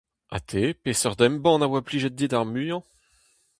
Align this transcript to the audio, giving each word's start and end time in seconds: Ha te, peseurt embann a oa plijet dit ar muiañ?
Ha 0.31 0.37
te, 0.49 0.63
peseurt 0.83 1.19
embann 1.27 1.65
a 1.65 1.67
oa 1.69 1.81
plijet 1.87 2.15
dit 2.17 2.33
ar 2.37 2.45
muiañ? 2.51 2.81